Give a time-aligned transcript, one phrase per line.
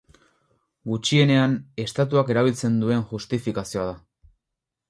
[0.91, 1.53] Gutxienean,
[1.85, 3.99] estatuak erabiltzen duen justifikazioa da.